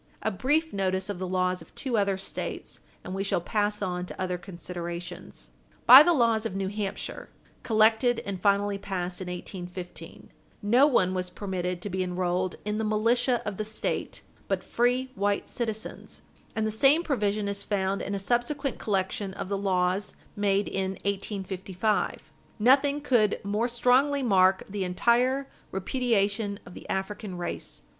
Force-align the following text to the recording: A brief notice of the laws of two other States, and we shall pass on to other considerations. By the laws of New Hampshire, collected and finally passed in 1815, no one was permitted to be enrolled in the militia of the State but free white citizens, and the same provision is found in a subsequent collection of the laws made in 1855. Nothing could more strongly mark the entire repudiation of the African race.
A 0.23 0.31
brief 0.31 0.73
notice 0.73 1.11
of 1.11 1.19
the 1.19 1.27
laws 1.27 1.61
of 1.61 1.75
two 1.75 1.95
other 1.95 2.17
States, 2.17 2.79
and 3.03 3.13
we 3.13 3.23
shall 3.23 3.39
pass 3.39 3.83
on 3.83 4.07
to 4.07 4.19
other 4.19 4.39
considerations. 4.39 5.51
By 5.85 6.01
the 6.01 6.11
laws 6.11 6.43
of 6.43 6.55
New 6.55 6.69
Hampshire, 6.69 7.29
collected 7.61 8.19
and 8.25 8.41
finally 8.41 8.79
passed 8.79 9.21
in 9.21 9.27
1815, 9.27 10.31
no 10.63 10.87
one 10.87 11.13
was 11.13 11.29
permitted 11.29 11.83
to 11.83 11.89
be 11.91 12.01
enrolled 12.01 12.55
in 12.65 12.79
the 12.79 12.83
militia 12.83 13.43
of 13.45 13.57
the 13.57 13.63
State 13.63 14.23
but 14.47 14.63
free 14.63 15.11
white 15.13 15.47
citizens, 15.47 16.23
and 16.55 16.65
the 16.65 16.71
same 16.71 17.03
provision 17.03 17.47
is 17.47 17.61
found 17.63 18.01
in 18.01 18.15
a 18.15 18.17
subsequent 18.17 18.79
collection 18.79 19.35
of 19.35 19.49
the 19.49 19.55
laws 19.57 20.15
made 20.35 20.67
in 20.67 20.93
1855. 21.05 22.31
Nothing 22.57 23.01
could 23.01 23.39
more 23.43 23.67
strongly 23.67 24.23
mark 24.23 24.63
the 24.67 24.83
entire 24.83 25.47
repudiation 25.71 26.59
of 26.65 26.73
the 26.73 26.89
African 26.89 27.37
race. 27.37 27.83